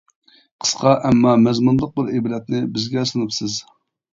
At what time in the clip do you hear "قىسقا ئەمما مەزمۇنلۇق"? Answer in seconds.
0.63-1.93